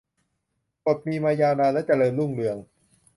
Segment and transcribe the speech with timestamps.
[0.85, 2.57] กฎมีมายาวนานและเจริญรุ่งเรือง